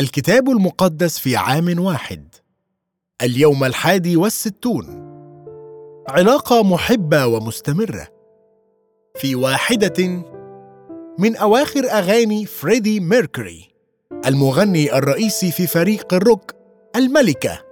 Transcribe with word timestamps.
الكتاب 0.00 0.50
المقدس 0.50 1.18
في 1.18 1.36
عام 1.36 1.80
واحد. 1.80 2.34
اليوم 3.22 3.64
الحادي 3.64 4.16
والستون. 4.16 4.86
علاقة 6.08 6.62
محبة 6.62 7.26
ومستمرة. 7.26 8.08
في 9.16 9.34
واحدة 9.34 10.24
من 11.18 11.36
أواخر 11.36 11.90
أغاني 11.90 12.46
فريدي 12.46 13.00
ميركوري 13.00 13.74
المغني 14.26 14.98
الرئيسي 14.98 15.50
في 15.52 15.66
فريق 15.66 16.14
الروك 16.14 16.54
الملكة 16.96 17.62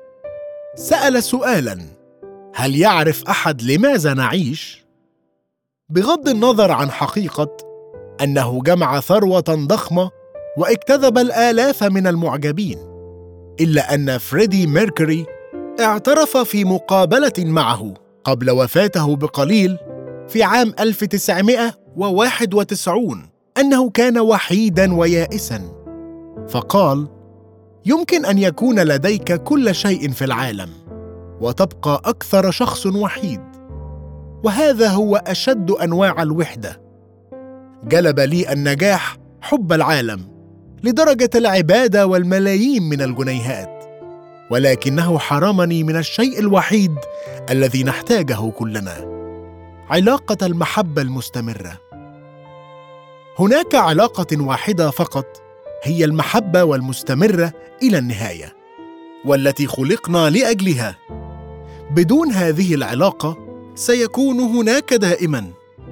سأل 0.74 1.22
سؤالا 1.22 1.78
هل 2.54 2.76
يعرف 2.76 3.24
أحد 3.28 3.62
لماذا 3.62 4.14
نعيش؟ 4.14 4.84
بغض 5.88 6.28
النظر 6.28 6.72
عن 6.72 6.90
حقيقة 6.90 7.56
أنه 8.20 8.62
جمع 8.62 9.00
ثروة 9.00 9.44
ضخمة 9.48 10.17
واجتذب 10.58 11.18
الآلاف 11.18 11.84
من 11.84 12.06
المعجبين 12.06 12.78
إلا 13.60 13.94
أن 13.94 14.18
فريدي 14.18 14.66
ميركوري 14.66 15.26
اعترف 15.80 16.36
في 16.36 16.64
مقابلة 16.64 17.32
معه 17.38 17.94
قبل 18.24 18.50
وفاته 18.50 19.16
بقليل 19.16 19.78
في 20.28 20.42
عام 20.42 20.74
1991 20.80 23.28
أنه 23.58 23.90
كان 23.90 24.18
وحيدا 24.18 24.94
ويائسا. 24.94 25.60
فقال 26.48 27.08
يمكن 27.86 28.24
أن 28.24 28.38
يكون 28.38 28.80
لديك 28.80 29.34
كل 29.34 29.74
شيء 29.74 30.10
في 30.10 30.24
العالم 30.24 30.70
وتبقى 31.40 32.02
أكثر 32.04 32.50
شخص 32.50 32.86
وحيد 32.86 33.40
وهذا 34.44 34.88
هو 34.88 35.16
أشد 35.16 35.70
أنواع 35.70 36.22
الوحدة. 36.22 36.80
جلب 37.84 38.20
لي 38.20 38.52
النجاح 38.52 39.16
حب 39.40 39.72
العالم. 39.72 40.37
لدرجة 40.82 41.30
العباده 41.34 42.06
والملايين 42.06 42.82
من 42.82 43.02
الجنيهات. 43.02 43.84
ولكنه 44.50 45.18
حرمني 45.18 45.84
من 45.84 45.96
الشيء 45.96 46.38
الوحيد 46.38 46.94
الذي 47.50 47.84
نحتاجه 47.84 48.50
كلنا 48.50 49.18
علاقة 49.90 50.46
المحبة 50.46 51.02
المستمرة. 51.02 51.80
هناك 53.38 53.74
علاقة 53.74 54.42
واحدة 54.42 54.90
فقط 54.90 55.26
هي 55.82 56.04
المحبة 56.04 56.64
والمستمرة 56.64 57.52
إلى 57.82 57.98
النهاية 57.98 58.56
والتي 59.24 59.66
خلقنا 59.66 60.30
لأجلها. 60.30 60.98
بدون 61.90 62.30
هذه 62.30 62.74
العلاقة 62.74 63.36
سيكون 63.74 64.40
هناك 64.40 64.94
دائما 64.94 65.44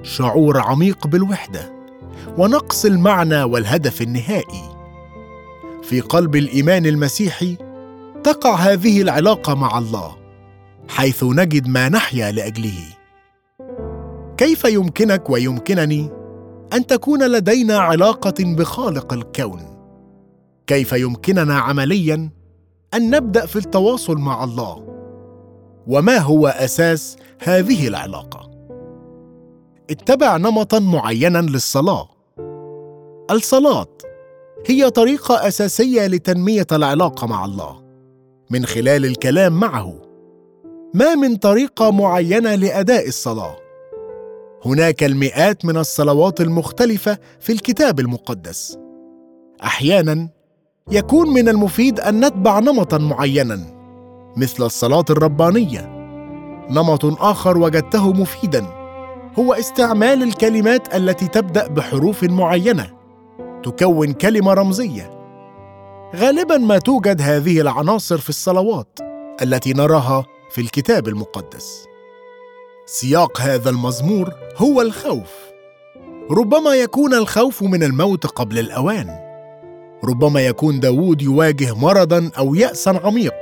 شعور 0.03 0.59
عميق 0.59 1.07
بالوحدة 1.07 1.73
ونقص 2.37 2.85
المعنى 2.85 3.43
والهدف 3.43 4.01
النهائي. 4.01 4.76
في 5.87 6.01
قلب 6.01 6.35
الإيمان 6.35 6.85
المسيحي 6.85 7.57
تقع 8.23 8.55
هذه 8.55 9.01
العلاقة 9.01 9.55
مع 9.55 9.77
الله 9.77 10.17
حيث 10.87 11.23
نجد 11.23 11.67
ما 11.67 11.89
نحيا 11.89 12.31
لأجله. 12.31 12.79
كيف 14.37 14.65
يمكنك 14.65 15.29
ويمكنني 15.29 16.09
أن 16.73 16.87
تكون 16.87 17.31
لدينا 17.31 17.77
علاقة 17.77 18.33
بخالق 18.39 19.13
الكون؟ 19.13 19.61
كيف 20.67 20.93
يمكننا 20.93 21.59
عمليا 21.59 22.29
أن 22.93 23.09
نبدأ 23.09 23.45
في 23.45 23.55
التواصل 23.55 24.17
مع 24.17 24.43
الله؟ 24.43 24.83
وما 25.87 26.17
هو 26.17 26.47
أساس 26.47 27.17
هذه 27.43 27.87
العلاقة؟ 27.87 28.51
اتبع 29.89 30.37
نمطا 30.37 30.79
معينا 30.79 31.41
للصلاة. 31.41 32.09
الصلاة 33.31 33.96
هي 34.69 34.89
طريقة 34.89 35.47
أساسية 35.47 36.07
لتنمية 36.07 36.67
العلاقة 36.71 37.27
مع 37.27 37.45
الله. 37.45 37.83
من 38.49 38.65
خلال 38.65 39.05
الكلام 39.05 39.59
معه. 39.59 40.01
ما 40.93 41.15
من 41.15 41.35
طريقة 41.35 41.91
معينة 41.91 42.55
لأداء 42.55 43.07
الصلاة. 43.07 43.55
هناك 44.65 45.03
المئات 45.03 45.65
من 45.65 45.77
الصلوات 45.77 46.41
المختلفة 46.41 47.17
في 47.39 47.51
الكتاب 47.51 47.99
المقدس. 47.99 48.77
أحيانا 49.63 50.29
يكون 50.91 51.29
من 51.29 51.49
المفيد 51.49 51.99
أن 51.99 52.25
نتبع 52.25 52.59
نمطا 52.59 52.97
معينا 52.97 53.59
مثل 54.37 54.65
الصلاة 54.65 55.05
الربانية. 55.09 55.81
نمط 56.69 57.05
آخر 57.05 57.57
وجدته 57.57 58.13
مفيدا 58.13 58.65
هو 59.39 59.53
استعمال 59.53 60.23
الكلمات 60.23 60.95
التي 60.95 61.27
تبدأ 61.27 61.67
بحروف 61.67 62.23
معينة. 62.23 62.96
تكون 63.63 64.13
كلمة 64.13 64.53
رمزية. 64.53 65.17
غالبا 66.15 66.57
ما 66.57 66.77
توجد 66.77 67.21
هذه 67.21 67.61
العناصر 67.61 68.17
في 68.17 68.29
الصلوات 68.29 68.99
التي 69.41 69.73
نراها 69.73 70.25
في 70.51 70.61
الكتاب 70.61 71.07
المقدس. 71.07 71.85
سياق 72.85 73.41
هذا 73.41 73.69
المزمور 73.69 74.33
هو 74.57 74.81
الخوف. 74.81 75.31
ربما 76.31 76.75
يكون 76.75 77.13
الخوف 77.13 77.63
من 77.63 77.83
الموت 77.83 78.25
قبل 78.25 78.59
الأوان. 78.59 79.19
ربما 80.03 80.45
يكون 80.45 80.79
داود 80.79 81.21
يواجه 81.21 81.75
مرضا 81.75 82.31
أو 82.37 82.55
ياسا 82.55 82.99
عميق. 83.03 83.33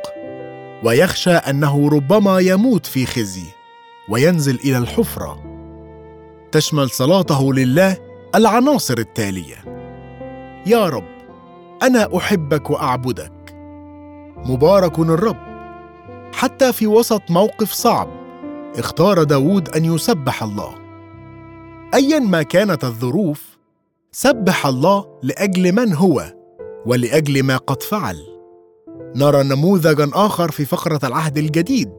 ويخشى 0.83 1.33
أنه 1.33 1.89
ربما 1.89 2.39
يموت 2.39 2.85
في 2.85 3.05
خزي 3.05 3.45
وينزل 4.09 4.55
إلى 4.55 4.77
الحفرة. 4.77 5.43
تشمل 6.51 6.89
صلاته 6.89 7.53
لله 7.53 7.97
العناصر 8.35 8.97
التالية. 8.97 9.74
يا 10.65 10.89
رب 10.89 11.03
أنا 11.83 12.17
أحبك 12.17 12.69
وأعبدك. 12.69 13.55
مبارك 14.37 14.99
الرب. 14.99 15.37
حتى 16.33 16.73
في 16.73 16.87
وسط 16.87 17.21
موقف 17.29 17.71
صعب 17.71 18.07
اختار 18.77 19.23
داود 19.23 19.69
أن 19.69 19.85
يسبح 19.85 20.43
الله. 20.43 20.75
ايا 21.93 22.19
ما 22.19 22.43
كانت 22.43 22.83
الظروف 22.83 23.57
سبح 24.11 24.65
الله 24.65 25.19
لأجل 25.23 25.71
من 25.71 25.93
هو 25.93 26.33
ولأجل 26.85 27.43
ما 27.43 27.57
قد 27.57 27.83
فعل. 27.83 28.17
نرى 29.15 29.43
نموذجا 29.43 30.09
آخر 30.13 30.51
في 30.51 30.65
فقرة 30.65 30.99
العهد 31.03 31.37
الجديد 31.37 31.91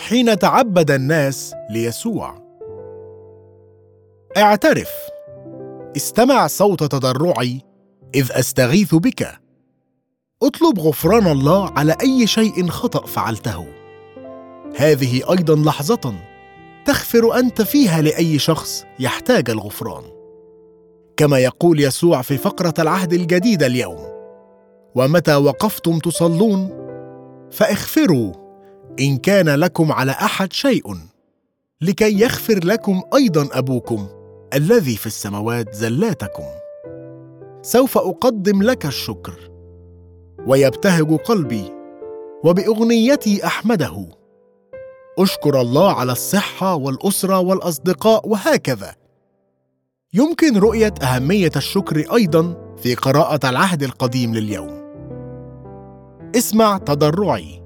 حين 0.00 0.38
تعبد 0.38 0.90
الناس 0.90 1.54
ليسوع. 1.70 2.34
اعترف. 4.36 4.90
استمع 5.96 6.46
صوت 6.46 6.84
تضرعي 6.84 7.69
إذ 8.14 8.32
أستغيث 8.32 8.94
بك. 8.94 9.40
اطلب 10.42 10.78
غفران 10.78 11.26
الله 11.26 11.70
على 11.70 11.96
أي 12.02 12.26
شيء 12.26 12.68
خطأ 12.68 13.06
فعلته. 13.06 13.66
هذه 14.76 15.30
أيضا 15.30 15.56
لحظة 15.56 16.14
تغفر 16.86 17.38
أنت 17.38 17.62
فيها 17.62 18.02
لأي 18.02 18.38
شخص 18.38 18.84
يحتاج 18.98 19.50
الغفران. 19.50 20.04
كما 21.16 21.38
يقول 21.38 21.80
يسوع 21.80 22.22
في 22.22 22.38
فقرة 22.38 22.74
العهد 22.78 23.12
الجديد 23.12 23.62
اليوم 23.62 23.98
ومتى 24.94 25.34
وقفتم 25.34 25.98
تصلون؟ 25.98 26.68
فاغفروا 27.50 28.32
إن 29.00 29.16
كان 29.16 29.48
لكم 29.48 29.92
على 29.92 30.12
أحد 30.12 30.52
شيء. 30.52 30.96
لكي 31.80 32.20
يغفر 32.20 32.64
لكم 32.64 33.02
أيضا 33.14 33.48
أبوكم 33.52 34.08
الذي 34.54 34.96
في 34.96 35.06
السماوات 35.06 35.74
زلاتكم. 35.74 36.59
سوف 37.62 37.98
أقدم 37.98 38.62
لك 38.62 38.86
الشكر. 38.86 39.50
ويبتهج 40.46 41.16
قلبي 41.16 41.72
وبأغنيتي 42.44 43.46
أحمده. 43.46 44.08
أشكر 45.18 45.60
الله 45.60 45.92
على 45.92 46.12
الصحة 46.12 46.74
والأسرة 46.74 47.38
والأصدقاء 47.38 48.28
وهكذا. 48.28 48.94
يمكن 50.14 50.58
رؤية 50.58 50.94
أهمية 51.02 51.50
الشكر 51.56 52.14
أيضا 52.14 52.74
في 52.76 52.94
قراءة 52.94 53.50
العهد 53.50 53.82
القديم 53.82 54.34
لليوم. 54.34 54.80
اسمع 56.36 56.78
تضرعي. 56.78 57.62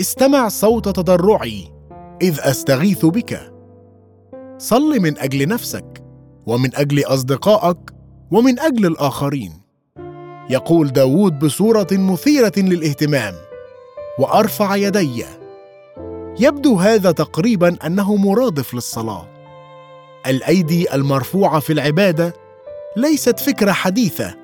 استمع 0.00 0.48
صوت 0.48 0.88
تضرعي. 0.88 1.72
إذ 2.22 2.38
أستغيث 2.40 3.06
بك. 3.06 3.52
صل 4.58 5.00
من 5.00 5.18
أجل 5.18 5.48
نفسك 5.48 6.02
ومن 6.46 6.76
أجل 6.76 7.04
أصدقائك 7.04 7.99
ومن 8.30 8.60
أجل 8.60 8.86
الآخرين. 8.86 9.52
يقول 10.50 10.92
داود 10.92 11.38
بصورة 11.38 11.86
مثيرة 11.92 12.52
للاهتمام 12.56 13.34
وأرفع 14.18 14.76
يدي. 14.76 15.24
يبدو 16.40 16.76
هذا 16.76 17.12
تقريبا 17.12 17.76
أنه 17.86 18.16
مرادف 18.16 18.74
للصلاة. 18.74 19.26
الأيدي 20.26 20.94
المرفوعة 20.94 21.60
في 21.60 21.72
العبادة 21.72 22.34
ليست 22.96 23.40
فكرة 23.40 23.72
حديثة 23.72 24.34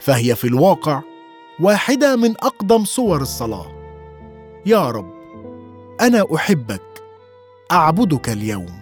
فهي 0.00 0.34
في 0.34 0.46
الواقع 0.46 1.02
واحدة 1.60 2.16
من 2.16 2.30
أقدم 2.30 2.84
صور 2.84 3.22
الصلاة. 3.22 3.66
يا 4.66 4.90
رب 4.90 5.10
أنا 6.00 6.24
أحبك 6.34 6.82
أعبدك 7.72 8.28
اليوم. 8.28 8.80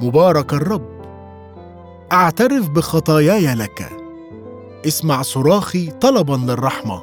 مبارك 0.00 0.54
الرب. 0.54 0.95
أعترف 2.12 2.70
بخطاياي 2.70 3.54
لك. 3.54 3.88
اسمع 4.86 5.22
صراخي 5.22 5.90
طلبا 5.90 6.34
للرحمة 6.52 7.02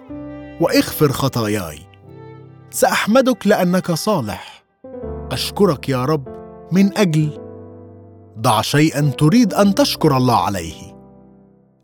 واغفر 0.62 1.12
خطاياي. 1.12 1.80
سأحمدك 2.72 3.48
لأنك 3.48 3.92
صالح. 3.92 4.64
أشكرك 5.32 5.90
يا 5.90 6.06
رب 6.06 6.28
من 6.72 6.98
أجل. 6.98 7.30
ضع 8.40 8.62
شيئا 8.62 9.02
تريد 9.02 9.54
أن 9.54 9.76
تشكر 9.76 10.18
الله 10.18 10.36
عليه. 10.36 10.96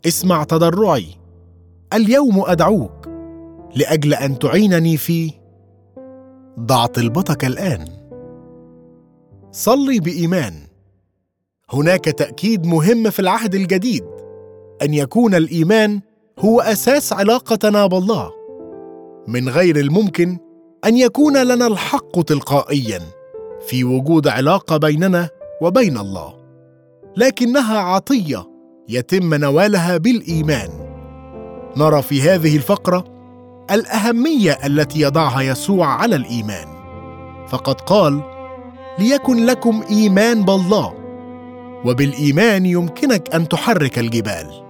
اسمع 0.06 0.44
تضرعي. 0.44 1.06
اليوم 1.92 2.44
أدعوك 2.46 3.08
لأجل 3.76 4.14
أن 4.14 4.38
تعينني 4.38 4.96
في. 4.96 5.32
ضع 6.60 6.86
طلبتك 6.86 7.44
الآن. 7.44 7.84
صلي 9.52 10.00
بإيمان. 10.00 10.69
هناك 11.72 12.04
تأكيد 12.04 12.66
مهم 12.66 13.10
في 13.10 13.18
العهد 13.20 13.54
الجديد. 13.54 14.04
أن 14.82 14.94
يكون 14.94 15.34
الإيمان 15.34 16.00
هو 16.38 16.60
أساس 16.60 17.12
علاقتنا 17.12 17.86
بالله 17.86 18.30
من 19.28 19.48
غير 19.48 19.76
الممكن 19.76 20.38
أن 20.84 20.96
يكون 20.96 21.42
لنا 21.42 21.66
الحق 21.66 22.20
تلقائيا 22.22 23.00
في 23.66 23.84
وجود 23.84 24.28
علاقة 24.28 24.76
بيننا 24.76 25.28
وبين 25.62 25.98
الله. 25.98 26.34
لكنها 27.16 27.78
عطية 27.78 28.46
يتم 28.88 29.34
نوالها 29.34 29.96
بالإيمان. 29.96 30.68
نرى 31.76 32.02
في 32.02 32.22
هذه 32.22 32.56
الفقرة 32.56 33.04
الأهمية 33.70 34.52
التي 34.66 35.00
يضعها 35.00 35.40
يسوع 35.40 35.86
على 35.86 36.16
الإيمان. 36.16 36.66
فقد 37.48 37.80
قال 37.80 38.20
ليكن 38.98 39.46
لكم 39.46 39.82
إيمان 39.90 40.44
بالله 40.44 40.99
وبالإيمان 41.84 42.66
يمكنك 42.66 43.34
أن 43.34 43.48
تحرك 43.48 43.98
الجبال. 43.98 44.64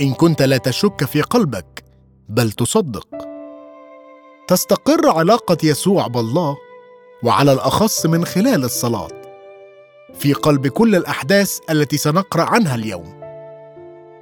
إن 0.00 0.14
كنت 0.14 0.42
لا 0.42 0.56
تشك 0.56 1.04
في 1.04 1.20
قلبك 1.20 1.84
بل 2.28 2.52
تصدق. 2.52 3.08
تستقر 4.48 5.08
علاقة 5.08 5.56
يسوع 5.64 6.06
بالله 6.06 6.56
وعلى 7.22 7.52
الأخص 7.52 8.06
من 8.06 8.24
خلال 8.24 8.64
الصلاة. 8.64 9.08
في 10.14 10.32
قلب 10.32 10.66
كل 10.66 10.96
الأحداث 10.96 11.58
التي 11.70 11.96
سنقرأ 11.96 12.42
عنها 12.42 12.74
اليوم. 12.74 13.20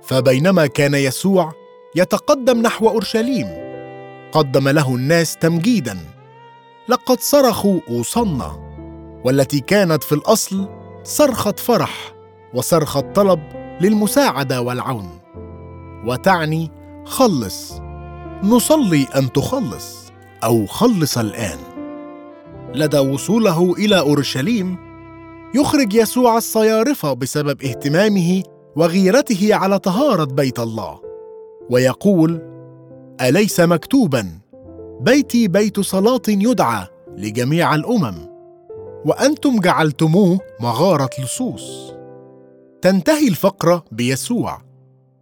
فبينما 0.03 0.67
كان 0.67 0.95
يسوع 0.95 1.53
يتقدم 1.97 2.63
نحو 2.63 2.89
أورشليم 2.89 3.49
قدم 4.33 4.69
له 4.69 4.95
الناس 4.95 5.37
تمجيدا. 5.37 5.99
لقد 6.89 7.21
صرخوا 7.21 7.81
اوصنا 7.89 8.71
والتي 9.25 9.61
كانت 9.61 10.03
في 10.03 10.15
الأصل 10.15 10.69
صرخة 11.05 11.53
فرح. 11.53 12.20
وصرخه 12.55 13.01
طلب 13.01 13.41
للمساعدة 13.81 14.61
والعون. 14.61 15.09
وتعني 16.07 16.71
خلص 17.05 17.81
نصلي 18.43 19.07
أن 19.17 19.33
تخلص 19.33 20.13
أو 20.45 20.67
خلص 20.67 21.19
الآن. 21.19 21.59
لدى 22.75 22.99
وصوله 22.99 23.73
إلى 23.73 23.99
أورشليم 23.99 24.79
يخرج 25.55 25.95
يسوع 25.95 26.37
الصيارفه 26.37 27.13
بسبب 27.13 27.63
اهتمامه 27.63 28.43
وغيرته 28.77 29.55
على 29.55 29.79
طهارة 29.79 30.25
بيت 30.25 30.59
الله. 30.59 31.01
ويقول 31.71 32.43
أليس 33.21 33.61
مكتوبا؟ 33.61 34.29
بيتي 35.01 35.49
بيت 35.49 35.81
صلاة 35.81 36.23
يدعى 36.29 36.87
لجميع 37.17 37.75
الأمم. 37.75 38.15
وأنتم 39.07 39.61
جعلتموه 39.61 40.41
مغارة 40.61 41.11
لصوص. 41.19 41.93
تنتهي 42.83 43.29
الفقره 43.29 43.85
بيسوع. 43.93 44.63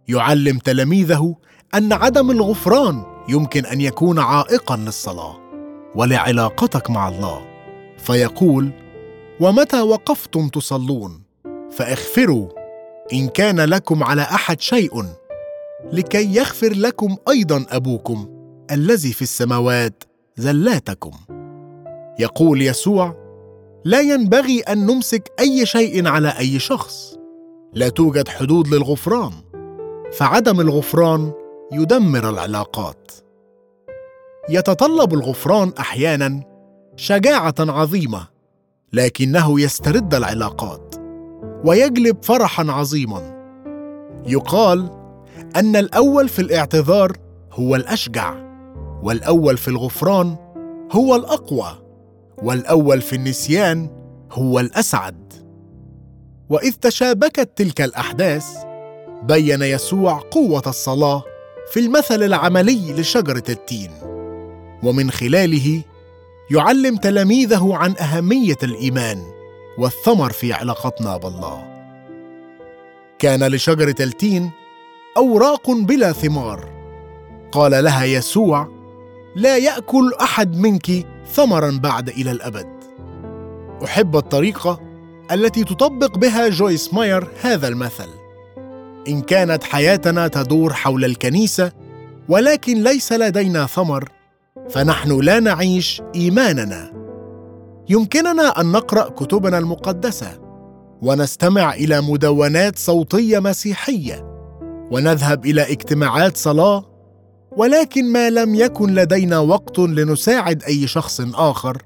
يعلم 0.07 0.57
تلاميذه 0.57 1.35
أن 1.75 1.93
عدم 1.93 2.31
الغفران 2.31 3.03
يمكن 3.29 3.65
أن 3.65 3.81
يكون 3.81 4.19
عائقا 4.19 4.77
للصلاة 4.77 5.39
ولعلاقتك 5.95 6.89
مع 6.89 7.09
الله. 7.09 7.41
فيقول 7.97 8.71
ومتى 9.39 9.81
وقفتم 9.81 10.47
تصلون؟ 10.47 11.23
فاغفروا 11.71 12.49
إن 13.13 13.27
كان 13.27 13.59
لكم 13.59 14.03
على 14.03 14.21
أحد 14.21 14.61
شيء 14.61 15.05
لكي 15.91 16.35
يغفر 16.35 16.73
لكم 16.73 17.15
أيضا 17.29 17.65
أبوكم 17.69 18.27
الذي 18.71 19.13
في 19.13 19.21
السماوات 19.21 20.03
زلاتكم. 20.37 21.11
يقول 22.19 22.61
يسوع 22.61 23.15
لا 23.85 24.01
ينبغي 24.01 24.59
أن 24.59 24.85
نمسك 24.85 25.31
أي 25.39 25.65
شيء 25.65 26.07
على 26.07 26.29
أي 26.39 26.59
شخص. 26.59 27.18
لا 27.73 27.89
توجد 27.89 28.27
حدود 28.27 28.67
للغفران 28.67 29.31
فعدم 30.13 30.59
الغفران 30.59 31.31
يدمر 31.71 32.29
العلاقات. 32.29 33.11
يتطلب 34.49 35.13
الغفران 35.13 35.73
أحيانا 35.79 36.43
شجاعة 36.95 37.55
عظيمة 37.59 38.27
لكنه 38.93 39.61
يسترد 39.61 40.13
العلاقات 40.13 40.95
ويجلب 41.65 42.23
فرحا 42.23 42.65
عظيما. 42.69 43.39
يقال 44.25 44.89
أن 45.55 45.75
الأول 45.75 46.29
في 46.29 46.39
الاعتذار 46.39 47.17
هو 47.51 47.75
الأشجع 47.75 48.35
والأول 49.03 49.57
في 49.57 49.67
الغفران 49.67 50.35
هو 50.91 51.15
الأقوى 51.15 51.71
والأول 52.43 53.01
في 53.01 53.15
النسيان 53.15 53.89
هو 54.31 54.59
الأسعد. 54.59 55.28
وإذ 56.49 56.73
تشابكت 56.73 57.49
تلك 57.55 57.81
الأحداث 57.81 58.45
بين 59.23 59.61
يسوع 59.61 60.19
قوة 60.31 60.63
الصلاة 60.67 61.23
في 61.71 61.79
المثل 61.79 62.23
العملي 62.23 62.93
لشجرة 62.93 63.43
التين. 63.49 63.91
ومن 64.83 65.11
خلاله 65.11 65.83
يعلم 66.51 66.97
تلاميذه 66.97 67.75
عن 67.75 67.95
أهمية 67.97 68.57
الإيمان 68.63 69.23
والثمر 69.77 70.31
في 70.31 70.53
علاقتنا 70.53 71.17
بالله. 71.17 71.65
كان 73.19 73.47
لشجرة 73.47 73.95
التين 73.99 74.51
أوراق 75.17 75.71
بلا 75.71 76.11
ثمار. 76.11 76.69
قال 77.51 77.83
لها 77.83 78.03
يسوع 78.05 78.67
لا 79.35 79.57
يأكل 79.57 80.13
أحد 80.21 80.55
منك 80.55 81.07
ثمرا 81.33 81.79
بعد 81.83 82.09
إلى 82.09 82.31
الأبد. 82.31 82.69
أحب 83.83 84.15
الطريقة 84.17 84.88
التي 85.31 85.63
تطبق 85.63 86.17
بها 86.17 86.49
جويس 86.49 86.93
ماير 86.93 87.27
هذا 87.41 87.67
المثل. 87.67 88.09
إن 89.07 89.21
كانت 89.21 89.63
حياتنا 89.63 90.27
تدور 90.27 90.73
حول 90.73 91.05
الكنيسة 91.05 91.71
ولكن 92.29 92.83
ليس 92.83 93.13
لدينا 93.13 93.65
ثمر 93.65 94.09
فنحن 94.69 95.19
لا 95.19 95.39
نعيش 95.39 96.01
إيماننا. 96.15 96.91
يمكننا 97.89 98.61
أن 98.61 98.71
نقرأ 98.71 99.09
كتبنا 99.09 99.57
المقدسة 99.57 100.39
ونستمع 101.01 101.73
إلى 101.73 102.01
مدونات 102.01 102.77
صوتية 102.77 103.39
مسيحية 103.39 104.25
ونذهب 104.91 105.45
إلى 105.45 105.61
اجتماعات 105.61 106.37
صلاة 106.37 106.85
ولكن 107.57 108.11
ما 108.11 108.29
لم 108.29 108.55
يكن 108.55 108.95
لدينا 108.95 109.39
وقت 109.39 109.79
لنساعد 109.79 110.63
أي 110.63 110.87
شخص 110.87 111.21
آخر 111.33 111.77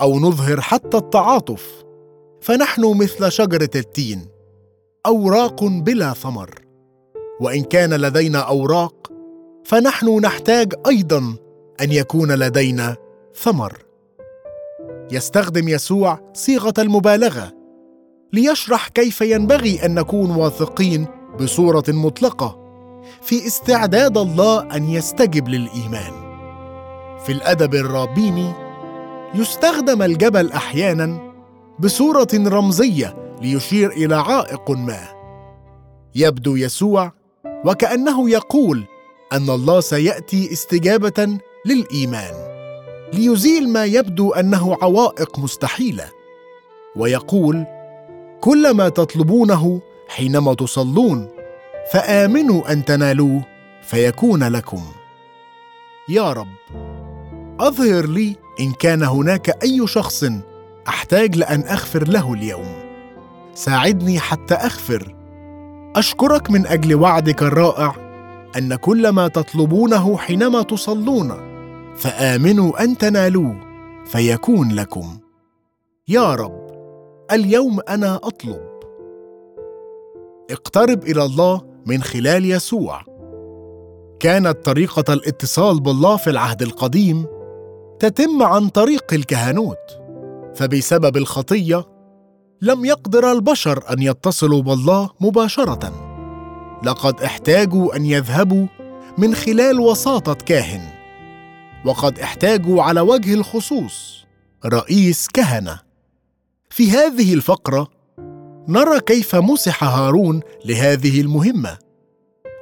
أو 0.00 0.20
نظهر 0.20 0.60
حتى 0.60 0.96
التعاطف. 0.96 1.87
فنحن 2.40 2.96
مثل 2.96 3.32
شجرة 3.32 3.70
التين 3.74 4.26
أوراق 5.06 5.64
بلا 5.64 6.12
ثمر. 6.12 6.50
وإن 7.40 7.62
كان 7.62 7.94
لدينا 7.94 8.38
أوراق 8.38 9.12
فنحن 9.64 10.20
نحتاج 10.20 10.74
أيضا 10.86 11.18
أن 11.80 11.92
يكون 11.92 12.32
لدينا 12.32 12.96
ثمر. 13.34 13.78
يستخدم 15.12 15.68
يسوع 15.68 16.20
صيغة 16.34 16.74
المبالغة 16.78 17.52
ليشرح 18.32 18.88
كيف 18.88 19.20
ينبغي 19.20 19.84
أن 19.84 19.94
نكون 19.94 20.30
واثقين 20.30 21.06
بصورة 21.40 21.84
مطلقة 21.88 22.58
في 23.22 23.46
استعداد 23.46 24.18
الله 24.18 24.76
أن 24.76 24.88
يستجب 24.88 25.48
للإيمان. 25.48 26.12
في 27.26 27.32
الأدب 27.32 27.74
الرابيني 27.74 28.52
يستخدم 29.34 30.02
الجبل 30.02 30.52
أحيانا 30.52 31.27
بصورة 31.80 32.28
رمزية 32.34 33.34
ليشير 33.42 33.90
إلى 33.90 34.14
عائق 34.16 34.70
ما. 34.70 35.00
يبدو 36.14 36.56
يسوع 36.56 37.12
وكأنه 37.64 38.30
يقول 38.30 38.84
أن 39.32 39.50
الله 39.50 39.80
سيأتي 39.80 40.52
استجابة 40.52 41.38
للإيمان 41.66 42.34
ليزيل 43.12 43.68
ما 43.68 43.84
يبدو 43.84 44.32
أنه 44.32 44.76
عوائق 44.82 45.38
مستحيلة. 45.38 46.04
ويقول 46.96 47.66
كل 48.40 48.70
ما 48.70 48.88
تطلبونه 48.88 49.80
حينما 50.08 50.54
تصلون 50.54 51.28
فآمنوا 51.92 52.72
أن 52.72 52.84
تنالوه 52.84 53.44
فيكون 53.82 54.44
لكم. 54.44 54.82
يا 56.08 56.32
رب 56.32 56.48
أظهر 57.60 58.06
لي 58.06 58.36
إن 58.60 58.72
كان 58.72 59.02
هناك 59.02 59.62
أي 59.62 59.86
شخص 59.86 60.24
أحتاج 60.88 61.36
لأن 61.36 61.62
أغفر 61.68 62.08
له 62.08 62.32
اليوم. 62.32 62.74
ساعدني 63.54 64.18
حتى 64.18 64.54
أغفر. 64.54 65.14
أشكرك 65.96 66.50
من 66.50 66.66
أجل 66.66 66.94
وعدك 66.94 67.42
الرائع 67.42 67.94
أن 68.58 68.74
كل 68.74 69.08
ما 69.08 69.28
تطلبونه 69.28 70.16
حينما 70.16 70.62
تصلون 70.62 71.32
فآمنوا 71.96 72.84
أن 72.84 72.98
تنالوه 72.98 73.56
فيكون 74.06 74.72
لكم. 74.72 75.18
يا 76.08 76.34
رب 76.34 76.66
اليوم 77.32 77.80
أنا 77.88 78.16
أطلب. 78.16 78.68
اقترب 80.50 81.02
إلى 81.02 81.24
الله 81.24 81.62
من 81.86 82.02
خلال 82.02 82.50
يسوع. 82.50 83.02
كانت 84.20 84.64
طريقة 84.64 85.12
الاتصال 85.12 85.80
بالله 85.80 86.16
في 86.16 86.30
العهد 86.30 86.62
القديم 86.62 87.26
تتم 87.98 88.42
عن 88.42 88.68
طريق 88.68 89.14
الكهنوت. 89.14 89.97
فبسبب 90.58 91.16
الخطية 91.16 91.84
لم 92.62 92.84
يقدر 92.84 93.32
البشر 93.32 93.92
أن 93.92 94.02
يتصلوا 94.02 94.62
بالله 94.62 95.10
مباشرة. 95.20 96.04
لقد 96.84 97.22
احتاجوا 97.22 97.96
أن 97.96 98.06
يذهبوا 98.06 98.66
من 99.18 99.34
خلال 99.34 99.80
وساطة 99.80 100.34
كاهن 100.34 100.90
وقد 101.84 102.18
احتاجوا 102.18 102.82
على 102.82 103.00
وجه 103.00 103.34
الخصوص 103.34 104.24
رئيس 104.66 105.28
كهنة. 105.28 105.80
في 106.70 106.90
هذه 106.90 107.34
الفقرة 107.34 107.88
نرى 108.68 109.00
كيف 109.00 109.36
مسح 109.36 109.84
هارون 109.84 110.40
لهذه 110.64 111.20
المهمة 111.20 111.78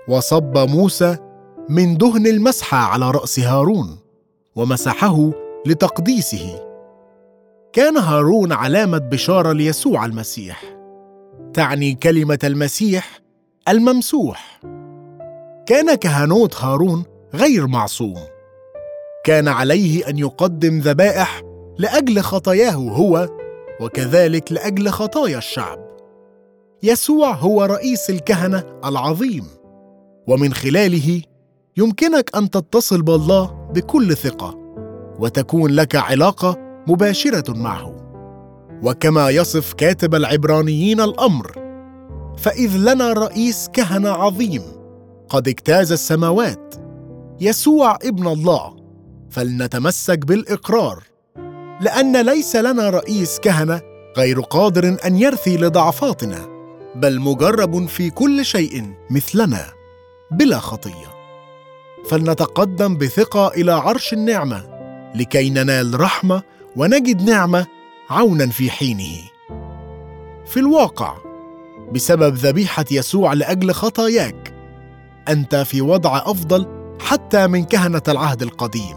وصب 0.09 0.59
موسى 0.59 1.17
من 1.69 1.97
دهن 1.97 2.27
المسحة 2.27 2.79
على 2.79 3.11
رأس 3.11 3.41
هارون 3.41 3.99
ومسحه 4.57 5.31
لتقديسه. 5.67 6.66
كان 7.77 7.97
هارون 7.97 8.53
علامة 8.53 8.99
بشارة 8.99 9.53
ليسوع 9.53 10.05
المسيح. 10.05 10.65
تعني 11.55 11.95
كلمة 11.95 12.39
المسيح 12.45 13.21
الممسوح. 13.69 14.61
كان 15.67 15.95
كهنوت 15.95 16.57
هارون 16.57 17.05
غير 17.35 17.67
معصوم. 17.67 18.21
كان 19.25 19.49
عليه 19.49 20.09
أن 20.09 20.19
يقدم 20.19 20.79
ذبائح 20.79 21.43
لأجل 21.79 22.21
خطاياه 22.21 22.73
هو 22.73 23.29
وكذلك 23.81 24.53
لأجل 24.53 24.89
خطايا 24.89 25.39
الشعب. 25.39 25.79
يسوع 26.83 27.33
هو 27.35 27.65
رئيس 27.65 28.11
الكهنة 28.11 28.65
العظيم. 28.85 29.47
ومن 30.29 30.55
خلاله 30.55 31.23
يمكنك 31.77 32.37
أن 32.37 32.51
تتصل 32.51 33.03
بالله 33.03 33.71
بكل 33.75 34.17
ثقة 34.17 34.59
وتكون 35.19 35.71
لك 35.71 35.97
علاقة 35.97 36.66
مباشرة 36.87 37.53
معه. 37.53 38.07
وكما 38.83 39.31
يصف 39.31 39.73
كاتب 39.73 40.15
العبرانيين 40.15 41.01
الأمر 41.01 41.53
فإذ 42.39 42.77
لنا 42.77 43.13
رئيس 43.13 43.69
كهنه 43.73 44.11
عظيم 44.11 44.63
قد 45.29 45.49
اجتاز 45.49 45.93
السماوات 45.93 46.75
يسوع 47.41 47.99
ابن 48.05 48.27
الله 48.27 48.77
فلنتمسك 49.31 50.19
بالإقرار. 50.19 51.03
لأن 51.81 52.21
ليس 52.27 52.57
لنا 52.57 52.91
رئيس 52.91 53.39
كهنة 53.39 53.81
غير 54.17 54.41
قادر 54.41 54.97
أن 55.07 55.17
يرثي 55.17 55.57
لضعفاتنا 55.57 56.47
بل 56.95 57.21
مجرب 57.21 57.87
في 57.87 58.11
كل 58.11 58.45
شيء 58.45 58.95
مثلنا 59.11 59.65
بلا 60.31 60.59
خطية. 60.59 61.17
فلنتقدم 62.09 62.97
بثقة 62.97 63.49
إلى 63.49 63.73
عرش 63.73 64.13
النعمة 64.13 64.67
لكي 65.15 65.51
ننال 65.51 66.01
رحمة 66.01 66.43
ونجد 66.77 67.23
نعمة 67.23 67.67
عونا 68.11 68.47
في 68.47 68.71
حينه. 68.71 69.17
في 70.47 70.61
الواقع 70.61 71.17
بسبب 71.93 72.35
ذبيحة 72.35 72.85
يسوع 72.91 73.33
لأجل 73.33 73.73
خطاياك 73.73 74.55
أنت 75.29 75.57
في 75.57 75.81
وضع 75.81 76.19
أفضل 76.19 76.67
حتى 77.01 77.47
من 77.47 77.65
كهنة 77.65 78.03
العهد 78.09 78.43
القديم. 78.43 78.97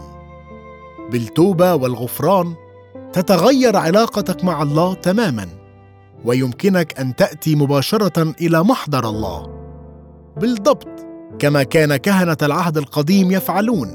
بالتوبة 1.12 1.74
والغفران 1.74 2.54
تتغير 3.12 3.76
علاقتك 3.76 4.44
مع 4.44 4.62
الله 4.62 4.94
تماما 4.94 5.48
ويمكنك 6.24 7.00
أن 7.00 7.16
تأتي 7.16 7.56
مباشرة 7.56 8.34
إلى 8.40 8.62
محضر 8.62 9.08
الله. 9.08 9.46
بالضبط 10.36 10.88
كما 11.38 11.62
كان 11.62 11.96
كهنة 11.96 12.36
العهد 12.42 12.78
القديم 12.78 13.30
يفعلون 13.30 13.88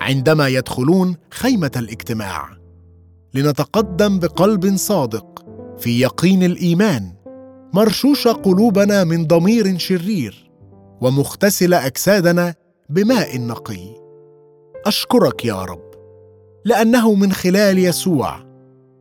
عندما 0.00 0.48
يدخلون 0.48 1.16
خيمة 1.30 1.70
الاجتماع. 1.76 2.65
لنتقدم 3.36 4.18
بقلب 4.18 4.76
صادق 4.76 5.44
في 5.78 6.00
يقين 6.00 6.42
الإيمان. 6.42 7.12
مرشوش 7.74 8.28
قلوبنا 8.28 9.04
من 9.04 9.26
ضمير 9.26 9.78
شرير 9.78 10.50
ومغتسل 11.00 11.74
أجسادنا 11.74 12.54
بماء 12.88 13.40
نقي. 13.40 13.94
أشكرك 14.86 15.44
يا 15.44 15.62
رب 15.62 15.90
لأنه 16.64 17.14
من 17.14 17.32
خلال 17.32 17.78
يسوع 17.78 18.46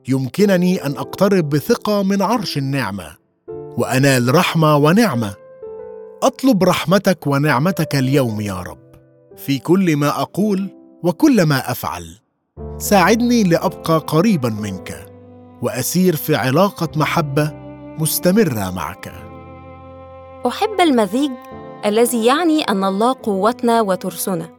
يمكنني 0.07 0.85
أن 0.85 0.91
أقترب 0.91 1.49
بثقة 1.49 2.03
من 2.03 2.21
عرش 2.21 2.57
النعمة 2.57 3.15
وأنال 3.77 4.35
رحمة 4.35 4.75
ونعمة. 4.77 5.33
أطلب 6.23 6.63
رحمتك 6.63 7.27
ونعمتك 7.27 7.95
اليوم 7.95 8.41
يا 8.41 8.61
رب 8.61 8.85
في 9.37 9.59
كل 9.59 9.95
ما 9.95 10.21
أقول 10.21 10.69
وكل 11.03 11.43
ما 11.43 11.71
أفعل. 11.71 12.24
ساعدني 12.77 13.43
لأبقى 13.43 13.97
قريبا 13.97 14.49
منك 14.49 15.05
وأسير 15.61 16.15
في 16.15 16.35
علاقة 16.35 16.89
محبة 16.95 17.51
مستمرة 17.99 18.71
معك. 18.71 19.13
أحب 20.47 20.81
المزيج 20.81 21.31
الذي 21.85 22.25
يعني 22.25 22.61
أن 22.61 22.83
الله 22.83 23.15
قوتنا 23.23 23.81
وترسنا. 23.81 24.54